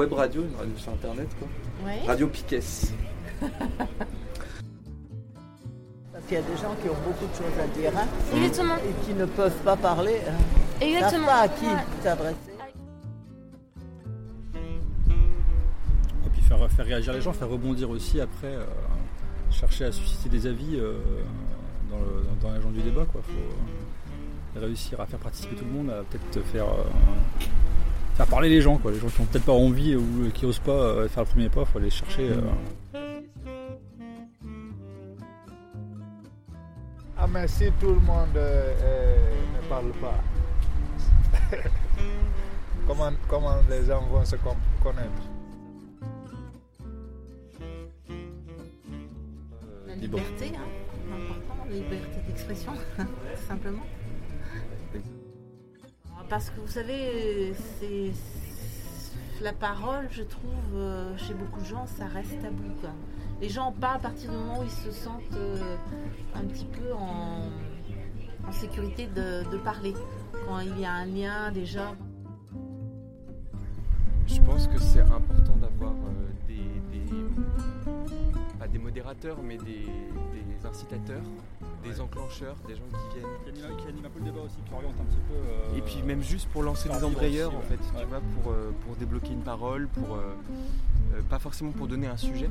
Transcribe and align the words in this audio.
web 0.00 0.12
radio, 0.14 0.42
une 0.42 0.56
radio 0.56 0.72
sur 0.78 0.92
internet 0.92 1.28
quoi. 1.38 1.48
Radio 2.06 2.26
Piquet. 2.28 2.60
Parce 6.12 6.24
qu'il 6.26 6.36
y 6.36 6.40
a 6.40 6.42
des 6.42 6.56
gens 6.56 6.74
qui 6.82 6.88
ont 6.88 6.96
beaucoup 7.04 7.26
de 7.26 7.34
choses 7.34 7.58
à 7.62 7.66
dire 7.78 7.92
hein, 7.96 8.06
Exactement. 8.34 8.76
et 8.76 8.94
qui 9.06 9.12
ne 9.14 9.26
peuvent 9.26 9.62
pas 9.62 9.76
parler. 9.76 10.16
euh, 10.26 10.84
Exactement. 10.84 11.26
pas 11.26 11.40
à 11.42 11.48
qui 11.48 11.66
Ouais. 11.66 11.72
s'adresser. 12.02 12.36
Et 16.26 16.30
puis 16.32 16.42
faire, 16.42 16.70
faire 16.70 16.86
réagir 16.86 17.12
les 17.12 17.20
gens, 17.20 17.32
faire 17.34 17.48
rebondir 17.50 17.90
aussi 17.90 18.20
après, 18.22 18.46
euh, 18.54 18.64
chercher 19.50 19.84
à 19.86 19.92
susciter 19.92 20.28
des 20.30 20.46
avis 20.46 20.76
euh, 20.76 20.94
dans, 21.90 21.98
le, 21.98 22.22
dans, 22.40 22.48
dans 22.48 22.54
les 22.56 22.62
gens 22.62 22.70
du 22.70 22.80
débat. 22.80 23.04
Quoi. 23.10 23.20
Faut 23.22 24.58
euh, 24.58 24.60
réussir 24.64 24.98
à 25.00 25.06
faire 25.06 25.18
participer 25.18 25.56
tout 25.56 25.64
le 25.64 25.70
monde, 25.72 25.90
à 25.90 26.02
peut-être 26.04 26.42
faire, 26.46 26.64
euh, 26.66 26.84
faire 28.20 28.28
parler 28.28 28.50
les 28.50 28.60
gens. 28.60 28.76
Quoi. 28.76 28.92
Les 28.92 28.98
gens 28.98 29.08
qui 29.08 29.20
ont 29.22 29.24
peut-être 29.24 29.46
pas 29.46 29.52
envie 29.52 29.96
ou 29.96 30.30
qui 30.34 30.44
osent 30.44 30.58
pas 30.58 30.72
euh, 30.72 31.08
faire 31.08 31.24
le 31.24 31.28
premier 31.30 31.48
pas, 31.48 31.64
faut 31.64 31.78
aller 31.78 31.88
chercher. 31.90 32.28
euh, 32.28 32.40
Ah 37.16 37.26
mais 37.26 37.46
si 37.48 37.70
tout 37.80 37.88
le 37.94 38.00
monde 38.00 38.36
euh, 38.36 38.74
euh, 38.82 39.32
ne 39.54 39.68
parle 39.68 39.90
pas, 40.00 40.18
comment, 42.86 43.10
comment 43.28 43.56
les 43.68 43.84
gens 43.86 44.02
vont 44.06 44.24
se 44.24 44.36
connaître? 44.36 45.22
La 49.86 49.94
liberté, 49.96 50.52
hein, 50.56 51.14
important, 51.14 51.64
la 51.68 51.74
liberté 51.76 52.20
d'expression, 52.26 52.72
tout 52.96 53.46
simplement. 53.48 53.84
Parce 56.30 56.48
que 56.50 56.60
vous 56.60 56.68
savez, 56.68 57.52
c'est 57.80 58.12
la 59.42 59.52
parole, 59.52 60.06
je 60.12 60.22
trouve, 60.22 60.76
euh, 60.76 61.16
chez 61.18 61.34
beaucoup 61.34 61.58
de 61.58 61.64
gens, 61.64 61.86
ça 61.86 62.06
reste 62.06 62.40
tabou. 62.40 62.62
quoi. 62.80 62.90
Les 63.40 63.48
gens 63.48 63.64
en 63.64 63.72
parlent 63.72 63.96
à 63.96 63.98
partir 63.98 64.30
du 64.30 64.36
moment 64.36 64.60
où 64.60 64.62
ils 64.62 64.70
se 64.70 64.92
sentent 64.92 65.34
euh, 65.34 65.76
un 66.36 66.44
petit 66.44 66.66
peu 66.66 66.92
en, 66.92 67.42
sécurité 68.52 69.08
de, 69.08 69.56
parler. 69.58 69.94
Quand 70.46 70.60
il 70.60 70.78
y 70.78 70.84
a 70.84 70.92
un 70.92 71.06
lien 71.06 71.50
déjà. 71.50 71.96
Je 74.26 74.40
pense 74.40 74.68
que 74.68 74.78
c'est 74.78 75.00
important 75.00 75.56
d'avoir 75.56 75.92
euh, 75.92 76.30
des, 76.46 77.16
pas 78.56 78.68
des 78.68 78.78
modérateurs, 78.78 79.38
mais 79.42 79.56
des 79.56 79.86
incitateurs, 80.64 81.22
des 81.82 82.00
enclencheurs, 82.00 82.56
des 82.68 82.74
gens 82.76 82.82
qui 82.88 83.18
viennent. 83.18 83.30
qui, 83.54 83.62
anime, 83.64 83.76
qui 83.78 83.86
anime 83.88 84.04
un 84.06 84.10
peu 84.10 84.18
le 84.18 84.24
débat 84.26 84.40
aussi, 84.40 84.56
qui 84.66 84.72
oriente 84.74 84.94
un 85.00 85.04
petit 85.04 85.22
peu. 85.28 85.34
euh, 85.34 85.76
Et 85.78 85.82
puis 85.82 86.02
même 86.02 86.22
juste 86.22 86.48
pour 86.50 86.62
lancer 86.62 86.88
des 86.88 87.02
embrayeurs 87.04 87.48
aussi, 87.54 87.58
en 87.58 87.62
fait, 87.62 87.74
Ouais. 87.96 88.00
tu 88.02 88.06
vois, 88.06 88.20
pour, 88.42 88.52
euh, 88.52 88.70
pour 88.86 88.96
débloquer 88.96 89.32
une 89.32 89.42
parole, 89.42 89.88
pour 89.88 90.14
euh, 90.16 90.34
pas 91.28 91.38
forcément 91.38 91.72
pour 91.72 91.86
donner 91.88 92.06
un 92.06 92.16
sujet, 92.16 92.50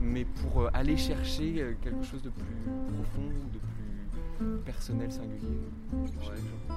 mais 0.00 0.24
pour 0.24 0.68
aller 0.74 0.96
chercher 0.96 1.76
quelque 1.82 2.04
chose 2.04 2.22
de 2.22 2.30
plus 2.30 2.44
profond, 2.94 3.28
de 3.52 3.58
plus 4.38 4.58
personnel, 4.64 5.10
singulier. 5.10 5.60
chez 6.20 6.30
les 6.30 6.36
gens. 6.36 6.74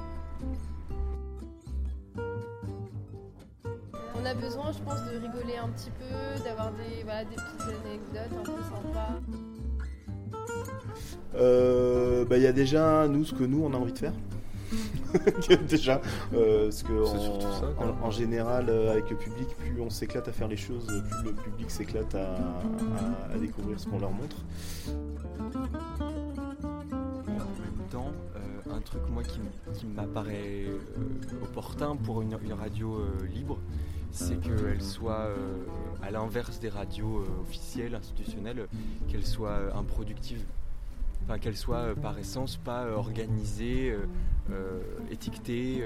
On 4.19 4.25
a 4.25 4.33
besoin, 4.33 4.71
je 4.71 4.79
pense, 4.79 5.03
de 5.05 5.17
rigoler 5.17 5.57
un 5.57 5.69
petit 5.69 5.91
peu, 5.91 6.43
d'avoir 6.43 6.71
des, 6.71 7.03
voilà, 7.03 7.23
des 7.25 7.35
petites 7.35 7.61
anecdotes 7.61 8.39
un 8.39 8.43
peu 8.43 8.63
sympas. 8.63 9.19
Euh, 11.35 12.25
bah, 12.25 12.37
Il 12.37 12.43
y 12.43 12.47
a 12.47 12.53
déjà, 12.53 13.07
nous, 13.07 13.25
ce 13.25 13.33
que 13.33 13.43
nous, 13.43 13.63
on 13.63 13.73
a 13.73 13.77
envie 13.77 13.93
de 13.93 13.97
faire. 13.99 14.13
déjà, 15.69 16.01
euh, 16.33 16.65
parce 16.65 16.83
que 16.83 17.05
C'est 17.05 17.15
en, 17.15 17.19
surtout 17.19 17.51
ça, 17.53 17.69
en- 17.77 18.05
en 18.07 18.11
général, 18.11 18.65
euh, 18.69 18.91
avec 18.91 19.09
le 19.09 19.15
public, 19.15 19.47
plus 19.57 19.79
on 19.81 19.89
s'éclate 19.89 20.27
à 20.27 20.31
faire 20.33 20.49
les 20.49 20.57
choses, 20.57 20.85
plus 20.87 21.23
le 21.23 21.31
public 21.33 21.71
s'éclate 21.71 22.13
à, 22.15 22.33
à- 22.35 23.33
à 23.33 23.37
découvrir 23.37 23.79
ce 23.79 23.87
qu'on 23.87 23.99
leur 23.99 24.11
montre. 24.11 24.35
En 24.87 24.91
même 27.31 27.87
temps, 27.89 28.11
euh, 28.35 28.39
un 28.75 28.81
truc 28.81 29.01
moi 29.09 29.23
qui, 29.23 29.39
m'apparaît 29.87 30.65
euh, 30.67 30.77
opportun 31.43 31.95
pour 31.95 32.21
une, 32.21 32.37
une 32.43 32.53
radio 32.53 32.97
euh, 32.99 33.25
libre, 33.33 33.57
c'est 34.11 34.39
qu'elle 34.39 34.81
soit 34.81 35.27
euh, 35.27 35.35
à 36.03 36.11
l'inverse 36.11 36.59
des 36.59 36.69
radios 36.69 37.19
euh, 37.19 37.41
officielles, 37.41 37.95
institutionnelles, 37.95 38.67
qu'elle 39.07 39.25
soit 39.25 39.49
euh, 39.51 39.71
improductive. 39.75 40.43
Qu'elle 41.35 41.57
soit 41.57 41.79
euh, 41.79 41.95
par 41.95 42.17
essence 42.17 42.55
pas 42.55 42.85
euh, 42.85 42.95
organisée, 42.95 43.93
euh, 44.49 44.79
étiquetée, 45.11 45.83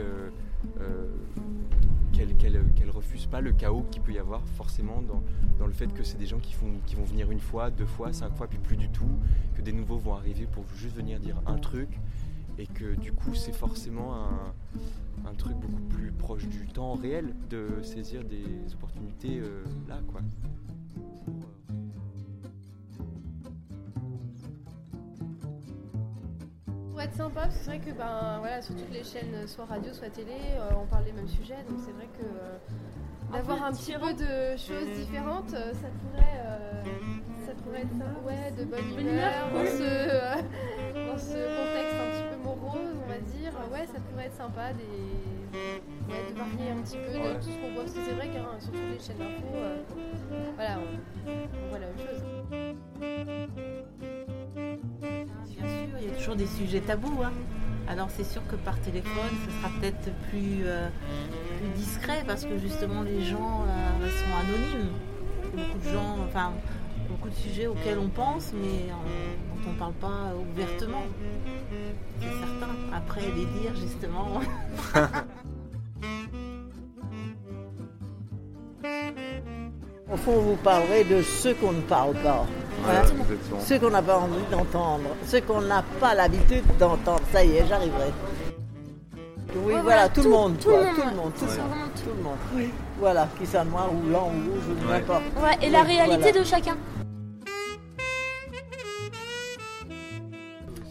qu'elle 2.13 2.35
qu'elle 2.35 2.89
refuse 2.91 3.25
pas 3.25 3.41
le 3.41 3.51
chaos 3.51 3.83
qu'il 3.89 4.03
peut 4.03 4.13
y 4.13 4.19
avoir 4.19 4.45
forcément 4.49 5.01
dans, 5.01 5.65
le 5.65 5.73
fait 5.73 5.91
que 5.91 6.03
c'est 6.03 6.17
des 6.17 6.27
gens 6.27 6.39
qui, 6.39 6.55
vont 6.55 7.03
venir 7.03 7.31
une 7.31 7.39
fois, 7.39 7.71
deux 7.71 7.85
fois, 7.87 8.13
cinq 8.13 8.35
fois, 8.35 8.47
puis 8.47 8.59
plus 8.59 8.77
du 8.77 8.89
tout, 8.89 9.09
que 9.55 9.61
des 9.61 9.73
nouveaux 9.73 9.97
vont 9.97 10.13
arriver 10.13 10.45
pour 10.45 10.63
juste 10.75 10.95
venir 10.95 11.19
dire 11.19 11.41
un 11.47 11.57
truc, 11.57 11.89
et 12.59 12.67
que 12.67 12.95
du 12.95 13.11
coup 13.11 13.33
c'est 13.33 13.53
forcément 13.53 14.13
un, 15.25 15.33
truc 15.33 15.55
beaucoup 15.55 15.81
plus 15.89 16.11
proche 16.11 16.47
du 16.47 16.67
temps 16.67 16.93
réel 16.93 17.33
de 17.49 17.81
saisir 17.81 18.23
des 18.23 18.45
opportunités 18.73 19.41
là 19.87 19.99
quoi. 20.11 20.21
Être 27.03 27.15
sympa, 27.15 27.41
parce 27.41 27.55
que 27.57 27.63
c'est 27.63 27.77
vrai 27.77 27.79
que 27.79 27.91
ben, 27.97 28.37
voilà, 28.39 28.61
sur 28.61 28.75
toutes 28.75 28.91
les 28.91 29.03
chaînes, 29.03 29.47
soit 29.47 29.65
radio, 29.65 29.91
soit 29.91 30.09
télé, 30.11 30.35
euh, 30.53 30.69
on 30.79 30.85
parle 30.85 31.03
des 31.05 31.11
mêmes 31.13 31.27
sujets, 31.27 31.57
donc 31.67 31.79
c'est 31.83 31.93
vrai 31.93 32.07
que 32.15 32.23
euh, 32.23 32.57
d'avoir 33.33 33.63
un 33.63 33.71
petit 33.71 33.93
peu 33.93 34.13
de 34.13 34.55
choses 34.55 34.87
différentes, 34.95 35.51
euh, 35.55 35.73
ça 35.73 35.87
pourrait, 35.99 36.41
euh, 36.45 36.83
ça 37.45 37.53
pourrait 37.63 37.81
être 37.81 37.97
ça, 37.97 38.05
ouais, 38.23 38.51
de 38.51 38.65
bonne 38.65 38.99
humeur, 38.99 39.49
dans, 39.51 39.65
ce, 39.65 39.81
euh, 39.81 40.35
dans 41.07 41.17
ce 41.17 41.33
contexte 41.33 41.95
un 41.97 42.11
petit 42.11 42.35
peu 42.35 42.43
morose, 42.43 42.95
on 43.03 43.09
va 43.09 43.17
dire, 43.17 43.51
ouais, 43.73 43.87
ça 43.87 43.99
pourrait 43.99 44.25
être 44.25 44.37
sympa 44.37 44.71
des, 44.73 45.80
toujours 56.21 56.35
des 56.35 56.45
sujets 56.47 56.81
tabous. 56.81 57.23
hein. 57.23 57.31
Alors 57.87 58.07
c'est 58.15 58.23
sûr 58.23 58.41
que 58.47 58.55
par 58.55 58.79
téléphone, 58.81 59.31
ce 59.45 59.51
sera 59.57 59.69
peut-être 59.79 60.11
plus, 60.29 60.61
euh, 60.65 60.87
plus 61.57 61.69
discret 61.81 62.23
parce 62.27 62.45
que 62.45 62.57
justement 62.59 63.01
les 63.01 63.23
gens 63.23 63.65
euh, 63.67 64.09
sont 64.09 64.35
anonymes. 64.39 64.91
Beaucoup 65.55 65.79
de 65.83 65.89
gens, 65.91 66.17
enfin 66.27 66.51
beaucoup 67.09 67.29
de 67.29 67.35
sujets 67.35 67.65
auxquels 67.67 67.97
on 67.97 68.07
pense, 68.07 68.53
mais 68.53 68.85
on- 68.91 69.57
dont 69.63 69.69
on 69.69 69.73
ne 69.73 69.77
parle 69.79 69.93
pas 69.93 70.31
ouvertement. 70.53 71.03
C'est 72.21 72.27
certain. 72.29 72.75
Après 72.95 73.21
les 73.21 73.45
dire 73.59 73.75
justement. 73.75 74.39
Au 80.11 80.17
fond, 80.17 80.39
vous 80.41 80.55
parlerez 80.57 81.03
de 81.05 81.21
ceux 81.21 81.53
qu'on 81.55 81.71
ne 81.71 81.81
parle 81.81 82.13
pas. 82.15 82.45
Voilà. 82.83 83.03
Ceux 83.59 83.79
qu'on 83.79 83.89
n'a 83.89 84.01
pas 84.01 84.17
envie 84.17 84.43
d'entendre, 84.51 85.09
ceux 85.27 85.41
qu'on 85.41 85.61
n'a 85.61 85.83
pas 85.99 86.15
l'habitude 86.15 86.63
d'entendre. 86.79 87.21
Ça 87.31 87.43
y 87.43 87.57
est, 87.57 87.65
j'arriverai. 87.67 88.11
Oui, 89.53 89.73
Ouais, 89.73 89.81
voilà, 89.81 90.07
tout, 90.07 90.23
le 90.23 90.29
monde, 90.29 90.57
tout 90.59 90.69
quoi, 90.69 90.79
le 90.79 90.85
monde, 90.85 90.95
tout 90.95 91.01
le 91.01 91.15
monde, 91.17 91.31
tout, 91.35 92.09
le 92.17 92.23
monde. 92.23 92.37
Oui. 92.55 92.69
Voilà, 92.99 93.27
qu'il 93.37 93.45
soit 93.47 93.65
noir 93.65 93.89
ou 93.93 93.97
blanc 93.97 94.31
ou 94.33 94.51
rouge 94.53 94.63
ou 94.69 94.87
Ouais. 94.89 94.99
n'importe. 94.99 95.23
Ouais, 95.43 95.57
et 95.67 95.69
la 95.69 95.81
Oui, 95.81 95.87
réalité 95.87 96.31
voilà. 96.31 96.39
de 96.39 96.43
chacun. 96.45 96.77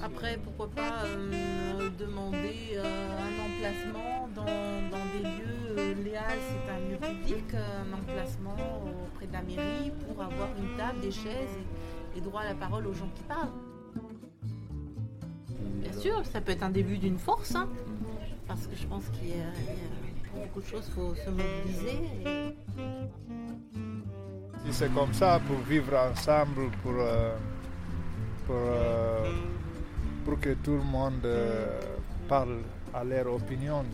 Après, 0.02 0.38
pourquoi 0.44 0.68
pas 0.76 1.04
euh, 1.06 1.88
demander 1.98 2.76
euh, 2.76 2.84
un 2.84 3.34
emplacement 3.46 4.28
dans, 4.34 4.44
dans 4.44 5.04
des 5.14 5.24
lieux. 5.24 5.39
Léa, 6.02 6.22
c'est 6.28 6.72
un 6.72 6.78
lieu 6.88 6.96
public, 6.96 7.54
euh, 7.54 7.82
un 7.82 7.92
emplacement 7.92 8.56
auprès 9.06 9.26
de 9.26 9.32
la 9.32 9.42
mairie 9.42 9.92
pour 10.06 10.22
avoir 10.22 10.48
une 10.58 10.76
table, 10.76 11.00
des 11.00 11.10
chaises 11.10 11.58
et, 12.16 12.20
droit 12.20 12.40
à 12.42 12.46
la 12.46 12.54
parole 12.54 12.86
aux 12.86 12.94
gens 12.94 13.08
qui 13.14 13.22
parlent. 13.22 13.52
Bien 15.80 15.92
sûr, 15.92 16.24
ça 16.24 16.40
peut 16.40 16.52
être 16.52 16.62
un 16.62 16.70
début 16.70 16.96
d'une 16.96 17.18
force, 17.18 17.54
hein, 17.54 17.68
parce 18.46 18.66
que 18.66 18.76
je 18.76 18.86
pense 18.86 19.04
qu'il 19.08 19.28
y 19.28 19.40
a, 19.40 19.52
beaucoup 20.34 20.60
de 20.60 20.66
choses, 20.66 20.84
il 20.88 20.94
faut 20.94 21.14
se 21.14 21.30
mobiliser. 21.30 21.98
Si 24.64 24.72
c'est 24.72 24.94
comme 24.94 25.12
ça, 25.12 25.40
pour 25.46 25.58
vivre 25.58 25.96
ensemble, 25.96 26.70
pour, 26.82 26.94
euh, 26.98 27.36
euh, 28.50 29.32
pour 30.24 30.38
que 30.40 30.54
tout 30.54 30.76
le 30.76 30.82
monde 30.82 31.26
parle 32.28 32.58
à 32.94 33.04
leur 33.04 33.34
opinion, 33.34 33.84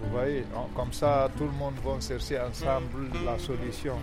vous 0.00 0.10
voyez, 0.10 0.44
comme 0.74 0.92
ça, 0.92 1.28
tout 1.36 1.44
le 1.44 1.50
monde 1.52 1.74
va 1.84 2.00
chercher 2.00 2.40
ensemble 2.40 3.08
la 3.24 3.38
solution. 3.38 3.96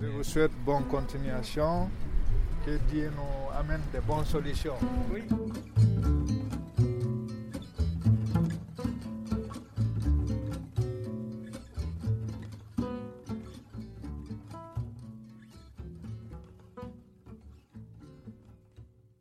Je 0.00 0.06
vous 0.06 0.22
souhaite 0.22 0.52
bonne 0.64 0.84
continuation, 0.84 1.88
que 2.64 2.76
Dieu 2.90 3.10
nous 3.16 3.58
amène 3.58 3.82
de 3.94 4.00
bonnes 4.00 4.24
solutions. 4.24 4.76
Oui. 5.12 5.22